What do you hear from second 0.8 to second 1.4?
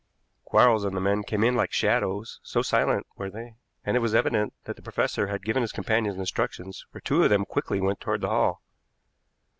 and the men